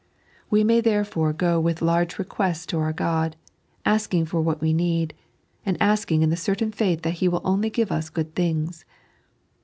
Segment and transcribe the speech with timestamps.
[0.49, 3.35] We may therefore go with large requests to our God,
[3.85, 5.13] asking for what we need,
[5.63, 8.83] and asking in the certain faith that He will only give ua good things.